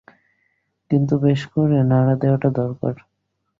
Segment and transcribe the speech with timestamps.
[0.91, 2.95] কিন্তু বেশ করে নাড়া দেওয়াটা দরকার।